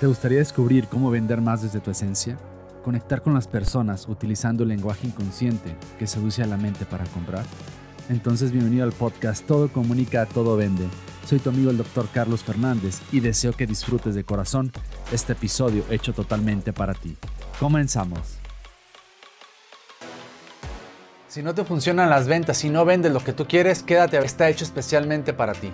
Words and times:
¿Te 0.00 0.06
gustaría 0.06 0.38
descubrir 0.38 0.86
cómo 0.86 1.10
vender 1.10 1.40
más 1.40 1.62
desde 1.62 1.80
tu 1.80 1.90
esencia? 1.90 2.38
¿Conectar 2.84 3.20
con 3.20 3.34
las 3.34 3.48
personas 3.48 4.06
utilizando 4.06 4.62
el 4.62 4.68
lenguaje 4.68 5.08
inconsciente 5.08 5.74
que 5.98 6.06
seduce 6.06 6.40
a 6.40 6.46
la 6.46 6.56
mente 6.56 6.86
para 6.86 7.04
comprar? 7.06 7.44
Entonces 8.08 8.52
bienvenido 8.52 8.84
al 8.84 8.92
podcast 8.92 9.44
Todo 9.44 9.72
Comunica, 9.72 10.24
Todo 10.26 10.56
Vende. 10.56 10.86
Soy 11.26 11.40
tu 11.40 11.50
amigo 11.50 11.72
el 11.72 11.78
Dr. 11.78 12.06
Carlos 12.14 12.44
Fernández 12.44 13.00
y 13.10 13.18
deseo 13.18 13.54
que 13.54 13.66
disfrutes 13.66 14.14
de 14.14 14.22
corazón 14.22 14.70
este 15.10 15.32
episodio 15.32 15.84
hecho 15.90 16.12
totalmente 16.12 16.72
para 16.72 16.94
ti. 16.94 17.16
Comenzamos. 17.58 18.38
Si 21.26 21.42
no 21.42 21.56
te 21.56 21.64
funcionan 21.64 22.08
las 22.08 22.28
ventas, 22.28 22.56
si 22.56 22.70
no 22.70 22.84
vendes 22.84 23.12
lo 23.12 23.18
que 23.18 23.32
tú 23.32 23.48
quieres, 23.48 23.82
quédate, 23.82 24.16
está 24.18 24.48
hecho 24.48 24.64
especialmente 24.64 25.32
para 25.32 25.54
ti. 25.54 25.72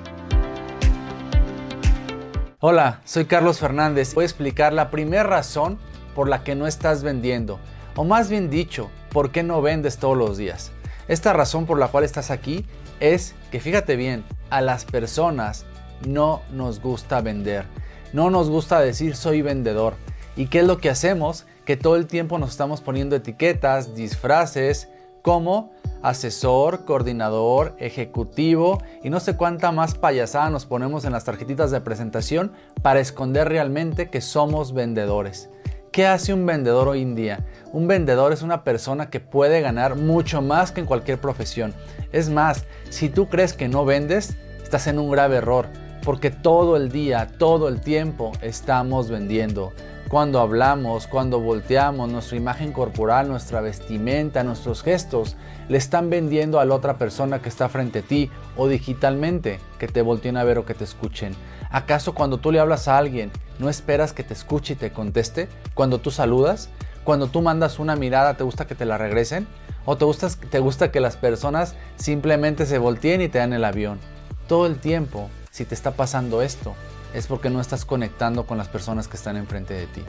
Hola, 2.66 3.02
soy 3.04 3.26
Carlos 3.26 3.58
Fernández. 3.58 4.14
Voy 4.14 4.22
a 4.22 4.24
explicar 4.24 4.72
la 4.72 4.90
primera 4.90 5.22
razón 5.22 5.78
por 6.14 6.30
la 6.30 6.44
que 6.44 6.54
no 6.54 6.66
estás 6.66 7.02
vendiendo, 7.02 7.60
o 7.94 8.04
más 8.04 8.30
bien 8.30 8.48
dicho, 8.48 8.90
por 9.10 9.32
qué 9.32 9.42
no 9.42 9.60
vendes 9.60 9.98
todos 9.98 10.16
los 10.16 10.38
días. 10.38 10.72
Esta 11.06 11.34
razón 11.34 11.66
por 11.66 11.78
la 11.78 11.88
cual 11.88 12.04
estás 12.04 12.30
aquí 12.30 12.64
es 13.00 13.34
que 13.50 13.60
fíjate 13.60 13.96
bien, 13.96 14.24
a 14.48 14.62
las 14.62 14.86
personas 14.86 15.66
no 16.08 16.40
nos 16.52 16.80
gusta 16.80 17.20
vender. 17.20 17.66
No 18.14 18.30
nos 18.30 18.48
gusta 18.48 18.80
decir 18.80 19.14
soy 19.14 19.42
vendedor. 19.42 19.92
¿Y 20.34 20.46
qué 20.46 20.60
es 20.60 20.66
lo 20.66 20.78
que 20.78 20.88
hacemos? 20.88 21.44
Que 21.66 21.76
todo 21.76 21.96
el 21.96 22.06
tiempo 22.06 22.38
nos 22.38 22.52
estamos 22.52 22.80
poniendo 22.80 23.14
etiquetas, 23.14 23.94
disfraces, 23.94 24.88
como 25.20 25.70
asesor, 26.04 26.84
coordinador, 26.84 27.74
ejecutivo 27.78 28.82
y 29.02 29.08
no 29.08 29.20
sé 29.20 29.36
cuánta 29.36 29.72
más 29.72 29.94
payasada 29.94 30.50
nos 30.50 30.66
ponemos 30.66 31.06
en 31.06 31.12
las 31.12 31.24
tarjetitas 31.24 31.70
de 31.70 31.80
presentación 31.80 32.52
para 32.82 33.00
esconder 33.00 33.48
realmente 33.48 34.10
que 34.10 34.20
somos 34.20 34.74
vendedores. 34.74 35.48
¿Qué 35.92 36.06
hace 36.06 36.34
un 36.34 36.44
vendedor 36.44 36.88
hoy 36.88 37.00
en 37.00 37.14
día? 37.14 37.46
Un 37.72 37.86
vendedor 37.86 38.32
es 38.32 38.42
una 38.42 38.64
persona 38.64 39.08
que 39.08 39.20
puede 39.20 39.62
ganar 39.62 39.96
mucho 39.96 40.42
más 40.42 40.72
que 40.72 40.80
en 40.80 40.86
cualquier 40.86 41.20
profesión. 41.20 41.72
Es 42.12 42.28
más, 42.28 42.66
si 42.90 43.08
tú 43.08 43.28
crees 43.28 43.54
que 43.54 43.68
no 43.68 43.86
vendes, 43.86 44.36
estás 44.62 44.86
en 44.88 44.98
un 44.98 45.10
grave 45.10 45.36
error, 45.36 45.68
porque 46.02 46.30
todo 46.30 46.76
el 46.76 46.92
día, 46.92 47.30
todo 47.38 47.68
el 47.68 47.80
tiempo 47.80 48.32
estamos 48.42 49.08
vendiendo 49.08 49.72
cuando 50.14 50.38
hablamos, 50.38 51.08
cuando 51.08 51.40
volteamos, 51.40 52.08
nuestra 52.08 52.36
imagen 52.36 52.70
corporal, 52.70 53.26
nuestra 53.26 53.60
vestimenta, 53.60 54.44
nuestros 54.44 54.84
gestos, 54.84 55.34
le 55.68 55.76
están 55.76 56.08
vendiendo 56.08 56.60
a 56.60 56.64
la 56.64 56.76
otra 56.76 56.98
persona 56.98 57.42
que 57.42 57.48
está 57.48 57.68
frente 57.68 57.98
a 57.98 58.02
ti 58.02 58.30
o 58.56 58.68
digitalmente 58.68 59.58
que 59.76 59.88
te 59.88 60.02
volteen 60.02 60.36
a 60.36 60.44
ver 60.44 60.58
o 60.58 60.64
que 60.64 60.74
te 60.74 60.84
escuchen. 60.84 61.34
¿Acaso 61.68 62.14
cuando 62.14 62.38
tú 62.38 62.52
le 62.52 62.60
hablas 62.60 62.86
a 62.86 62.96
alguien, 62.96 63.32
no 63.58 63.68
esperas 63.68 64.12
que 64.12 64.22
te 64.22 64.34
escuche 64.34 64.74
y 64.74 64.76
te 64.76 64.92
conteste? 64.92 65.48
Cuando 65.74 65.98
tú 65.98 66.12
saludas, 66.12 66.68
cuando 67.02 67.26
tú 67.26 67.42
mandas 67.42 67.80
una 67.80 67.96
mirada, 67.96 68.36
¿te 68.36 68.44
gusta 68.44 68.68
que 68.68 68.76
te 68.76 68.84
la 68.84 68.98
regresen? 68.98 69.48
¿O 69.84 69.96
te 69.96 70.04
gusta, 70.04 70.28
te 70.48 70.60
gusta 70.60 70.92
que 70.92 71.00
las 71.00 71.16
personas 71.16 71.74
simplemente 71.96 72.66
se 72.66 72.78
volteen 72.78 73.20
y 73.20 73.26
te 73.26 73.40
dan 73.40 73.52
el 73.52 73.64
avión? 73.64 73.98
Todo 74.46 74.66
el 74.66 74.78
tiempo, 74.78 75.28
si 75.50 75.64
te 75.64 75.74
está 75.74 75.90
pasando 75.90 76.40
esto, 76.40 76.76
es 77.14 77.26
porque 77.28 77.48
no 77.48 77.60
estás 77.60 77.84
conectando 77.84 78.44
con 78.44 78.58
las 78.58 78.68
personas 78.68 79.08
que 79.08 79.16
están 79.16 79.36
enfrente 79.36 79.72
de 79.72 79.86
ti. 79.86 80.02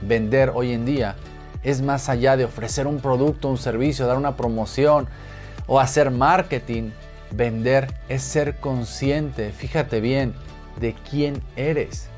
Vender 0.00 0.52
hoy 0.54 0.72
en 0.72 0.86
día 0.86 1.16
es 1.62 1.82
más 1.82 2.08
allá 2.08 2.36
de 2.36 2.44
ofrecer 2.44 2.86
un 2.86 3.00
producto, 3.00 3.48
un 3.48 3.58
servicio, 3.58 4.06
dar 4.06 4.16
una 4.16 4.36
promoción 4.36 5.08
o 5.66 5.80
hacer 5.80 6.10
marketing. 6.10 6.90
Vender 7.32 7.94
es 8.08 8.22
ser 8.22 8.56
consciente, 8.56 9.52
fíjate 9.52 10.00
bien, 10.00 10.34
de 10.80 10.94
quién 10.94 11.42
eres, 11.56 12.08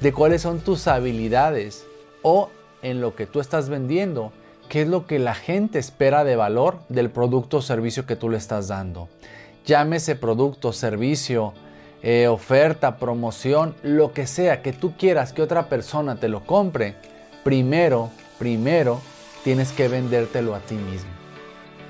de 0.00 0.12
cuáles 0.12 0.42
son 0.42 0.60
tus 0.60 0.88
habilidades 0.88 1.86
o 2.22 2.50
en 2.82 3.00
lo 3.00 3.14
que 3.14 3.26
tú 3.26 3.40
estás 3.40 3.68
vendiendo, 3.68 4.32
qué 4.68 4.82
es 4.82 4.88
lo 4.88 5.06
que 5.06 5.18
la 5.18 5.34
gente 5.34 5.78
espera 5.78 6.24
de 6.24 6.36
valor 6.36 6.80
del 6.88 7.10
producto 7.10 7.58
o 7.58 7.62
servicio 7.62 8.06
que 8.06 8.16
tú 8.16 8.28
le 8.28 8.38
estás 8.38 8.68
dando. 8.68 9.08
Llámese 9.64 10.16
producto, 10.16 10.72
servicio, 10.72 11.54
eh, 12.02 12.26
oferta, 12.26 12.96
promoción, 12.96 13.74
lo 13.82 14.12
que 14.12 14.26
sea 14.26 14.60
que 14.60 14.72
tú 14.72 14.96
quieras 14.96 15.32
que 15.32 15.42
otra 15.42 15.68
persona 15.68 16.16
te 16.16 16.28
lo 16.28 16.44
compre, 16.44 16.96
primero, 17.44 18.10
primero 18.38 19.00
tienes 19.44 19.72
que 19.72 19.88
vendértelo 19.88 20.54
a 20.54 20.60
ti 20.60 20.74
mismo. 20.74 21.10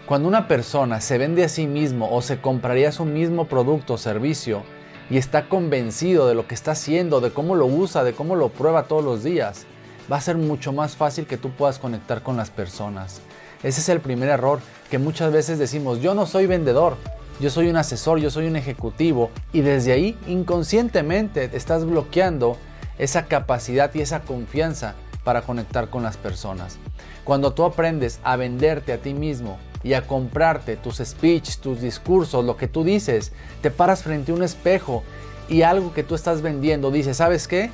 Cuando 0.07 0.29
una 0.29 0.49
persona 0.49 1.01
se 1.01 1.17
vende 1.17 1.45
a 1.45 1.49
sí 1.49 1.67
mismo 1.67 2.15
o 2.15 2.21
se 2.21 2.41
compraría 2.41 2.93
su 2.93 3.05
mismo 3.05 3.47
producto 3.47 3.95
o 3.95 3.99
servicio 3.99 4.65
y 5.09 5.17
está 5.17 5.49
convencido 5.49 6.29
de 6.29 6.35
lo 6.35 6.47
que 6.47 6.55
está 6.55 6.73
haciendo, 6.73 7.21
de 7.21 7.33
cómo 7.33 7.55
lo 7.55 7.67
usa, 7.67 8.05
de 8.05 8.13
cómo 8.13 8.37
lo 8.37 8.51
prueba 8.51 8.85
todos 8.85 9.05
los 9.05 9.23
días, 9.23 9.65
va 10.13 10.17
a 10.17 10.21
ser 10.21 10.37
mucho 10.37 10.73
más 10.73 10.97
fácil 10.97 11.27
que 11.27 11.39
tú 11.39 11.51
puedas 11.51 11.79
conectar 11.79 12.23
con 12.23 12.37
las 12.37 12.51
personas. 12.51 13.23
Ese 13.63 13.81
es 13.81 13.89
el 13.89 14.01
primer 14.01 14.29
error 14.29 14.61
que 14.91 14.99
muchas 14.99 15.33
veces 15.33 15.59
decimos, 15.59 16.01
yo 16.01 16.15
no 16.15 16.27
soy 16.27 16.47
vendedor, 16.47 16.97
yo 17.43 17.51
soy 17.51 17.69
un 17.69 17.77
asesor, 17.77 18.21
yo 18.21 18.31
soy 18.31 18.47
un 18.47 18.55
ejecutivo 18.55 19.31
y 19.53 19.63
desde 19.63 19.91
ahí 19.91 20.17
inconscientemente 20.29 21.51
estás 21.55 21.85
bloqueando 21.85 22.57
esa 22.99 23.27
capacidad 23.27 23.93
y 23.95 24.01
esa 24.01 24.21
confianza 24.21 24.95
para 25.25 25.43
conectar 25.43 25.91
con 25.91 26.05
las 26.05 26.17
personas. 26.17 26.79
Cuando 27.25 27.53
tú 27.53 27.65
aprendes 27.65 28.21
a 28.23 28.37
venderte 28.37 28.93
a 28.93 28.99
ti 28.99 29.13
mismo 29.13 29.59
y 29.83 29.95
a 29.95 30.07
comprarte 30.07 30.77
tus 30.77 30.99
speech, 30.99 31.57
tus 31.57 31.81
discursos, 31.81 32.45
lo 32.45 32.57
que 32.57 32.69
tú 32.69 32.85
dices, 32.85 33.33
te 33.61 33.73
paras 33.73 34.05
frente 34.05 34.31
a 34.31 34.37
un 34.37 34.45
espejo 34.45 35.03
y 35.49 35.63
algo 35.63 35.93
que 35.93 36.05
tú 36.05 36.15
estás 36.15 36.43
vendiendo, 36.43 36.93
dices, 36.93 37.17
¿sabes 37.17 37.49
qué? 37.49 37.71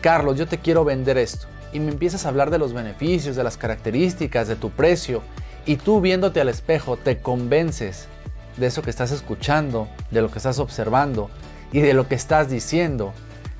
Carlos, 0.00 0.38
yo 0.38 0.46
te 0.46 0.56
quiero 0.56 0.82
vender 0.86 1.18
esto. 1.18 1.46
Y 1.74 1.80
me 1.80 1.90
empiezas 1.90 2.24
a 2.24 2.30
hablar 2.30 2.50
de 2.50 2.58
los 2.58 2.72
beneficios, 2.72 3.36
de 3.36 3.44
las 3.44 3.58
características, 3.58 4.48
de 4.48 4.56
tu 4.56 4.70
precio. 4.70 5.20
Y 5.66 5.76
tú 5.76 6.00
viéndote 6.00 6.40
al 6.40 6.48
espejo 6.48 6.96
te 6.96 7.18
convences 7.18 8.08
de 8.56 8.66
eso 8.66 8.82
que 8.82 8.90
estás 8.90 9.10
escuchando, 9.10 9.88
de 10.10 10.22
lo 10.22 10.30
que 10.30 10.38
estás 10.38 10.58
observando 10.58 11.30
y 11.72 11.80
de 11.80 11.94
lo 11.94 12.08
que 12.08 12.14
estás 12.14 12.48
diciendo, 12.50 13.12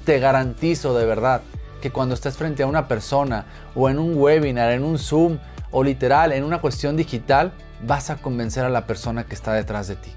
te 0.05 0.19
garantizo 0.19 0.97
de 0.97 1.07
verdad 1.07 1.43
que 1.81 1.91
cuando 1.91 2.15
estés 2.15 2.37
frente 2.37 2.63
a 2.63 2.67
una 2.67 2.89
persona 2.89 3.47
o 3.75 3.89
en 3.89 3.99
un 3.99 4.17
webinar, 4.17 4.73
en 4.73 4.85
un 4.85 4.99
Zoom 4.99 5.39
o 5.71 5.85
literal 5.85 6.33
en 6.33 6.45
una 6.45 6.61
cuestión 6.61 6.97
digital, 6.97 7.53
vas 7.87 8.11
a 8.11 8.17
convencer 8.17 8.65
a 8.65 8.71
la 8.71 8.87
persona 8.87 9.25
que 9.25 9.35
está 9.35 9.53
detrás 9.53 9.89
de 9.89 9.97
ti. 9.97 10.13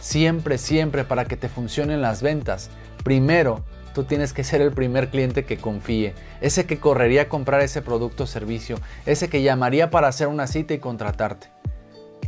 Siempre, 0.00 0.58
siempre 0.58 1.04
para 1.04 1.24
que 1.24 1.36
te 1.36 1.48
funcionen 1.48 2.02
las 2.02 2.22
ventas, 2.22 2.70
primero 3.04 3.64
tú 3.94 4.04
tienes 4.04 4.32
que 4.32 4.44
ser 4.44 4.60
el 4.60 4.72
primer 4.72 5.08
cliente 5.08 5.44
que 5.44 5.56
confíe, 5.56 6.14
ese 6.40 6.66
que 6.66 6.80
correría 6.80 7.22
a 7.22 7.28
comprar 7.28 7.60
ese 7.60 7.80
producto 7.80 8.24
o 8.24 8.26
servicio, 8.26 8.76
ese 9.06 9.28
que 9.28 9.42
llamaría 9.42 9.90
para 9.90 10.08
hacer 10.08 10.26
una 10.26 10.46
cita 10.46 10.74
y 10.74 10.78
contratarte. 10.78 11.53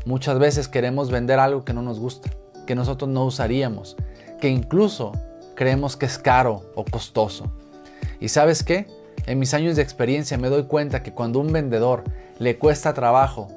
Muchas 0.06 0.38
veces 0.38 0.68
queremos 0.68 1.10
vender 1.10 1.40
algo 1.40 1.64
que 1.64 1.72
no 1.72 1.82
nos 1.82 1.98
gusta, 1.98 2.30
que 2.64 2.76
nosotros 2.76 3.10
no 3.10 3.24
usaríamos, 3.24 3.96
que 4.40 4.48
incluso 4.48 5.10
creemos 5.56 5.96
que 5.96 6.06
es 6.06 6.16
caro 6.16 6.62
o 6.76 6.84
costoso. 6.84 7.50
¿Y 8.20 8.28
sabes 8.28 8.62
qué? 8.62 8.86
En 9.26 9.40
mis 9.40 9.52
años 9.52 9.74
de 9.74 9.82
experiencia 9.82 10.38
me 10.38 10.48
doy 10.48 10.66
cuenta 10.66 11.02
que 11.02 11.12
cuando 11.12 11.40
a 11.40 11.42
un 11.42 11.52
vendedor 11.52 12.04
le 12.38 12.56
cuesta 12.56 12.94
trabajo 12.94 13.48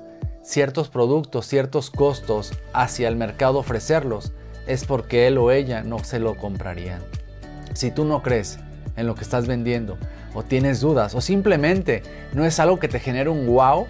ciertos 0.42 0.90
productos, 0.90 1.46
ciertos 1.46 1.92
costos 1.92 2.52
hacia 2.74 3.10
el 3.10 3.16
mercado 3.16 3.60
ofrecerlos, 3.60 4.34
es 4.66 4.86
porque 4.86 5.28
él 5.28 5.38
o 5.38 5.52
ella 5.52 5.84
no 5.84 6.04
se 6.04 6.18
lo 6.18 6.36
comprarían. 6.36 7.04
Si 7.74 7.92
tú 7.92 8.06
no 8.06 8.24
crees 8.24 8.58
en 8.96 9.06
lo 9.06 9.14
que 9.14 9.22
estás 9.22 9.46
vendiendo 9.46 10.00
o 10.34 10.42
tienes 10.42 10.80
dudas 10.80 11.14
o 11.14 11.22
simplemente 11.22 12.02
no 12.34 12.44
es 12.44 12.60
algo 12.60 12.80
que 12.80 12.88
te 12.88 13.00
genere 13.00 13.30
un 13.30 13.46
wow, 13.46 13.86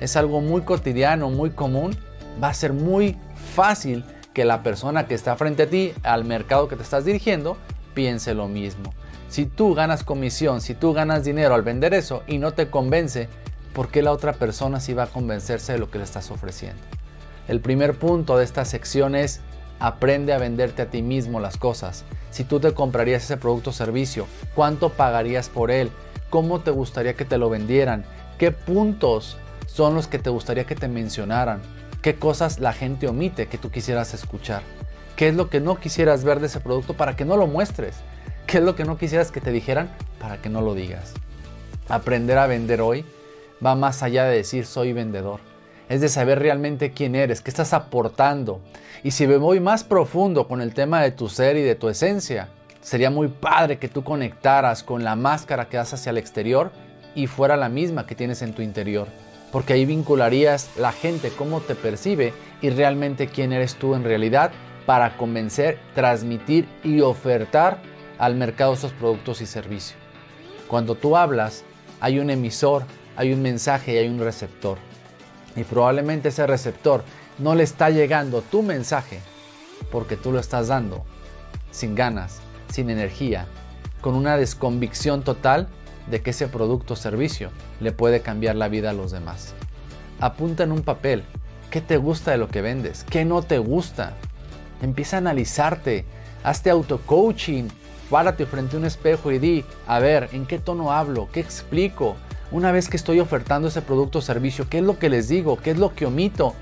es 0.00 0.16
algo 0.16 0.40
muy 0.40 0.62
cotidiano, 0.62 1.30
muy 1.30 1.50
común, 1.50 1.96
va 2.42 2.48
a 2.48 2.54
ser 2.54 2.72
muy 2.72 3.16
fácil 3.54 4.04
que 4.32 4.44
la 4.44 4.62
persona 4.62 5.06
que 5.06 5.14
está 5.14 5.36
frente 5.36 5.64
a 5.64 5.70
ti, 5.70 5.92
al 6.02 6.24
mercado 6.24 6.68
que 6.68 6.76
te 6.76 6.82
estás 6.82 7.04
dirigiendo, 7.04 7.56
piense 7.94 8.34
lo 8.34 8.48
mismo. 8.48 8.92
Si 9.28 9.46
tú 9.46 9.74
ganas 9.74 10.04
comisión, 10.04 10.60
si 10.60 10.74
tú 10.74 10.92
ganas 10.92 11.24
dinero 11.24 11.54
al 11.54 11.62
vender 11.62 11.94
eso 11.94 12.22
y 12.26 12.38
no 12.38 12.52
te 12.52 12.68
convence, 12.68 13.28
¿por 13.72 13.88
qué 13.88 14.02
la 14.02 14.12
otra 14.12 14.32
persona 14.32 14.80
sí 14.80 14.92
va 14.92 15.04
a 15.04 15.08
convencerse 15.08 15.72
de 15.72 15.78
lo 15.78 15.90
que 15.90 15.98
le 15.98 16.04
estás 16.04 16.30
ofreciendo? 16.30 16.82
El 17.48 17.60
primer 17.60 17.94
punto 17.98 18.36
de 18.36 18.44
esta 18.44 18.64
sección 18.64 19.14
es 19.14 19.40
aprende 19.78 20.32
a 20.32 20.38
venderte 20.38 20.82
a 20.82 20.90
ti 20.90 21.02
mismo 21.02 21.40
las 21.40 21.56
cosas. 21.56 22.04
Si 22.30 22.44
tú 22.44 22.60
te 22.60 22.72
comprarías 22.72 23.24
ese 23.24 23.36
producto 23.36 23.70
o 23.70 23.72
servicio, 23.72 24.26
¿cuánto 24.54 24.90
pagarías 24.90 25.48
por 25.48 25.70
él? 25.70 25.90
¿Cómo 26.30 26.60
te 26.60 26.70
gustaría 26.70 27.14
que 27.14 27.24
te 27.24 27.38
lo 27.38 27.50
vendieran? 27.50 28.04
¿Qué 28.38 28.50
puntos 28.50 29.36
son 29.74 29.96
los 29.96 30.06
que 30.06 30.20
te 30.20 30.30
gustaría 30.30 30.64
que 30.64 30.76
te 30.76 30.86
mencionaran? 30.86 31.60
¿Qué 32.00 32.14
cosas 32.14 32.60
la 32.60 32.72
gente 32.72 33.08
omite 33.08 33.48
que 33.48 33.58
tú 33.58 33.72
quisieras 33.72 34.14
escuchar? 34.14 34.62
¿Qué 35.16 35.28
es 35.28 35.34
lo 35.34 35.50
que 35.50 35.60
no 35.60 35.80
quisieras 35.80 36.22
ver 36.22 36.38
de 36.38 36.46
ese 36.46 36.60
producto 36.60 36.94
para 36.94 37.16
que 37.16 37.24
no 37.24 37.36
lo 37.36 37.48
muestres? 37.48 37.96
¿Qué 38.46 38.58
es 38.58 38.64
lo 38.64 38.76
que 38.76 38.84
no 38.84 38.98
quisieras 38.98 39.32
que 39.32 39.40
te 39.40 39.50
dijeran 39.50 39.90
para 40.20 40.40
que 40.40 40.48
no 40.48 40.60
lo 40.60 40.74
digas? 40.74 41.12
Aprender 41.88 42.38
a 42.38 42.46
vender 42.46 42.80
hoy 42.80 43.04
va 43.64 43.74
más 43.74 44.04
allá 44.04 44.24
de 44.24 44.36
decir 44.36 44.64
soy 44.64 44.92
vendedor. 44.92 45.40
Es 45.88 46.00
de 46.00 46.08
saber 46.08 46.38
realmente 46.38 46.92
quién 46.92 47.16
eres, 47.16 47.40
qué 47.40 47.50
estás 47.50 47.72
aportando. 47.72 48.60
Y 49.02 49.10
si 49.10 49.26
me 49.26 49.36
voy 49.36 49.58
más 49.58 49.82
profundo 49.82 50.46
con 50.46 50.60
el 50.60 50.72
tema 50.72 51.02
de 51.02 51.10
tu 51.10 51.28
ser 51.28 51.56
y 51.56 51.62
de 51.62 51.74
tu 51.74 51.88
esencia, 51.88 52.48
Sería 52.84 53.08
muy 53.08 53.28
padre 53.28 53.78
que 53.78 53.88
tú 53.88 54.04
conectaras 54.04 54.82
con 54.82 55.04
la 55.04 55.16
máscara 55.16 55.70
que 55.70 55.78
das 55.78 55.94
hacia 55.94 56.10
el 56.10 56.18
exterior 56.18 56.70
y 57.14 57.28
fuera 57.28 57.56
la 57.56 57.70
misma 57.70 58.06
que 58.06 58.14
tienes 58.14 58.42
en 58.42 58.52
tu 58.52 58.60
interior. 58.60 59.08
Porque 59.54 59.74
ahí 59.74 59.84
vincularías 59.84 60.68
la 60.76 60.90
gente, 60.90 61.30
cómo 61.30 61.60
te 61.60 61.76
percibe 61.76 62.34
y 62.60 62.70
realmente 62.70 63.28
quién 63.28 63.52
eres 63.52 63.76
tú 63.76 63.94
en 63.94 64.02
realidad 64.02 64.50
para 64.84 65.16
convencer, 65.16 65.78
transmitir 65.94 66.66
y 66.82 67.02
ofertar 67.02 67.78
al 68.18 68.34
mercado 68.34 68.72
esos 68.72 68.90
productos 68.90 69.40
y 69.42 69.46
servicios. 69.46 69.96
Cuando 70.66 70.96
tú 70.96 71.16
hablas, 71.16 71.62
hay 72.00 72.18
un 72.18 72.30
emisor, 72.30 72.82
hay 73.14 73.32
un 73.32 73.42
mensaje 73.42 73.94
y 73.94 73.98
hay 73.98 74.08
un 74.08 74.18
receptor. 74.18 74.76
Y 75.54 75.62
probablemente 75.62 76.30
ese 76.30 76.48
receptor 76.48 77.04
no 77.38 77.54
le 77.54 77.62
está 77.62 77.90
llegando 77.90 78.42
tu 78.42 78.60
mensaje 78.60 79.20
porque 79.92 80.16
tú 80.16 80.32
lo 80.32 80.40
estás 80.40 80.66
dando 80.66 81.04
sin 81.70 81.94
ganas, 81.94 82.40
sin 82.72 82.90
energía, 82.90 83.46
con 84.00 84.16
una 84.16 84.36
desconvicción 84.36 85.22
total 85.22 85.68
de 86.10 86.22
que 86.22 86.30
ese 86.30 86.48
producto 86.48 86.94
o 86.94 86.96
servicio 86.96 87.50
le 87.80 87.92
puede 87.92 88.20
cambiar 88.20 88.56
la 88.56 88.68
vida 88.68 88.90
a 88.90 88.94
los 88.94 89.10
demás. 89.10 89.54
Apunta 90.20 90.64
en 90.64 90.72
un 90.72 90.82
papel 90.82 91.24
qué 91.70 91.80
te 91.80 91.96
gusta 91.96 92.30
de 92.30 92.38
lo 92.38 92.48
que 92.48 92.62
vendes, 92.62 93.04
qué 93.10 93.24
no 93.24 93.42
te 93.42 93.58
gusta. 93.58 94.12
Empieza 94.82 95.16
a 95.16 95.18
analizarte, 95.18 96.04
hazte 96.42 96.70
auto-coaching, 96.70 97.68
párate 98.10 98.46
frente 98.46 98.76
a 98.76 98.78
un 98.78 98.84
espejo 98.84 99.32
y 99.32 99.38
di, 99.38 99.64
a 99.86 99.98
ver, 99.98 100.28
¿en 100.32 100.46
qué 100.46 100.58
tono 100.58 100.92
hablo? 100.92 101.28
¿Qué 101.32 101.40
explico? 101.40 102.16
Una 102.52 102.70
vez 102.70 102.88
que 102.88 102.96
estoy 102.96 103.18
ofertando 103.18 103.68
ese 103.68 103.82
producto 103.82 104.18
o 104.20 104.22
servicio, 104.22 104.68
¿qué 104.68 104.78
es 104.78 104.84
lo 104.84 104.98
que 104.98 105.08
les 105.08 105.28
digo? 105.28 105.56
¿Qué 105.56 105.72
es 105.72 105.78
lo 105.78 105.94
que 105.94 106.06
omito? 106.06 106.54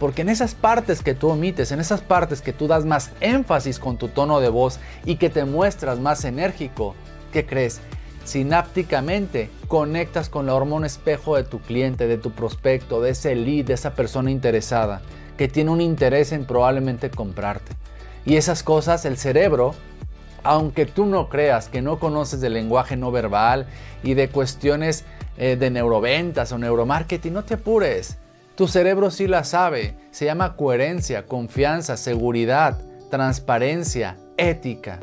Porque 0.00 0.22
en 0.22 0.28
esas 0.28 0.54
partes 0.54 1.02
que 1.02 1.14
tú 1.14 1.28
omites, 1.28 1.70
en 1.70 1.80
esas 1.80 2.00
partes 2.00 2.42
que 2.42 2.52
tú 2.52 2.66
das 2.66 2.84
más 2.84 3.12
énfasis 3.20 3.78
con 3.78 3.96
tu 3.96 4.08
tono 4.08 4.40
de 4.40 4.48
voz 4.48 4.78
y 5.04 5.16
que 5.16 5.30
te 5.30 5.44
muestras 5.44 6.00
más 6.00 6.24
enérgico, 6.24 6.94
¿qué 7.32 7.46
crees? 7.46 7.80
Sinápticamente 8.26 9.50
conectas 9.68 10.28
con 10.28 10.46
la 10.46 10.54
hormona 10.54 10.88
espejo 10.88 11.36
de 11.36 11.44
tu 11.44 11.60
cliente, 11.60 12.08
de 12.08 12.18
tu 12.18 12.32
prospecto, 12.32 13.00
de 13.00 13.10
ese 13.10 13.36
lead, 13.36 13.66
de 13.66 13.74
esa 13.74 13.94
persona 13.94 14.30
interesada 14.32 15.00
que 15.36 15.48
tiene 15.48 15.70
un 15.70 15.80
interés 15.80 16.32
en 16.32 16.44
probablemente 16.44 17.08
comprarte. 17.08 17.72
Y 18.24 18.36
esas 18.36 18.64
cosas 18.64 19.04
el 19.04 19.16
cerebro, 19.16 19.74
aunque 20.42 20.86
tú 20.86 21.06
no 21.06 21.28
creas 21.28 21.68
que 21.68 21.82
no 21.82 22.00
conoces 22.00 22.40
del 22.40 22.54
lenguaje 22.54 22.96
no 22.96 23.12
verbal 23.12 23.66
y 24.02 24.14
de 24.14 24.28
cuestiones 24.28 25.04
eh, 25.38 25.56
de 25.56 25.70
neuroventas 25.70 26.50
o 26.50 26.58
neuromarketing, 26.58 27.32
no 27.32 27.44
te 27.44 27.54
apures. 27.54 28.18
Tu 28.56 28.66
cerebro 28.66 29.10
sí 29.12 29.28
la 29.28 29.44
sabe. 29.44 29.94
Se 30.10 30.24
llama 30.24 30.56
coherencia, 30.56 31.26
confianza, 31.26 31.96
seguridad, 31.96 32.80
transparencia, 33.10 34.16
ética. 34.36 34.98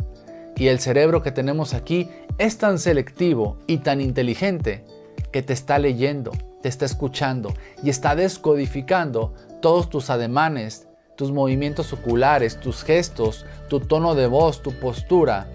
Y 0.56 0.68
el 0.68 0.80
cerebro 0.80 1.24
que 1.24 1.32
tenemos 1.32 1.74
aquí 1.74 2.10
es 2.38 2.58
tan 2.58 2.80
selectivo 2.80 3.58
y 3.68 3.78
tan 3.78 4.02
inteligente 4.02 4.84
que 5.32 5.42
te 5.42 5.54
está 5.54 5.80
leyendo, 5.80 6.32
te 6.62 6.70
está 6.70 6.86
escuchando 6.86 7.54
y 7.84 7.90
está 7.90 8.16
descodificando 8.16 9.34
todos 9.62 9.90
tus 9.90 10.10
ademanes, 10.10 10.88
tus 11.16 11.32
movimientos 11.32 11.94
oculares, 11.94 12.60
tus 12.60 12.84
gestos, 12.84 13.46
tu 13.70 13.80
tono 13.80 14.16
de 14.16 14.28
voz, 14.28 14.62
tu 14.62 14.74
postura. 14.74 15.48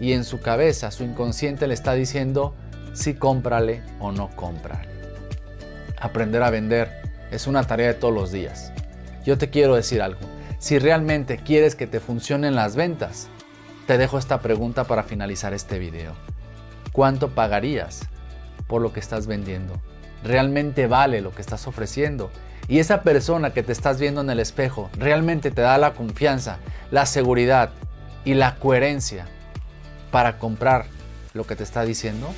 Y 0.00 0.12
en 0.12 0.24
su 0.24 0.40
cabeza, 0.40 0.90
su 0.90 1.04
inconsciente 1.04 1.66
le 1.66 1.74
está 1.74 1.92
diciendo 1.94 2.54
si 2.92 3.14
cómprale 3.14 3.82
o 4.00 4.10
no 4.10 4.30
cómprale. 4.34 4.88
Aprender 5.98 6.42
a 6.42 6.50
vender 6.50 6.90
es 7.30 7.46
una 7.46 7.64
tarea 7.64 7.88
de 7.88 7.94
todos 7.94 8.12
los 8.12 8.32
días. 8.32 8.72
Yo 9.24 9.38
te 9.38 9.50
quiero 9.50 9.76
decir 9.76 10.02
algo. 10.02 10.20
Si 10.58 10.78
realmente 10.78 11.38
quieres 11.38 11.74
que 11.74 11.86
te 11.86 12.00
funcionen 12.00 12.54
las 12.54 12.74
ventas, 12.74 13.28
te 13.86 13.98
dejo 13.98 14.18
esta 14.18 14.40
pregunta 14.40 14.84
para 14.84 15.02
finalizar 15.02 15.54
este 15.54 15.78
video. 15.78 16.14
¿Cuánto 16.92 17.30
pagarías 17.30 18.02
por 18.66 18.82
lo 18.82 18.92
que 18.92 19.00
estás 19.00 19.26
vendiendo? 19.26 19.74
¿Realmente 20.22 20.86
vale 20.86 21.20
lo 21.20 21.32
que 21.32 21.40
estás 21.40 21.66
ofreciendo? 21.66 22.30
Y 22.68 22.78
esa 22.78 23.02
persona 23.02 23.52
que 23.52 23.62
te 23.62 23.72
estás 23.72 23.98
viendo 23.98 24.20
en 24.20 24.30
el 24.30 24.40
espejo 24.40 24.88
realmente 24.96 25.50
te 25.50 25.62
da 25.62 25.78
la 25.78 25.94
confianza, 25.94 26.58
la 26.90 27.06
seguridad 27.06 27.70
y 28.24 28.34
la 28.34 28.54
coherencia 28.56 29.26
para 30.10 30.38
comprar 30.38 30.86
lo 31.34 31.44
que 31.44 31.56
te 31.56 31.64
está 31.64 31.84
diciendo? 31.84 32.32